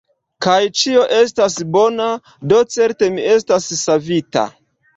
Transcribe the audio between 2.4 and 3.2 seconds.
do certe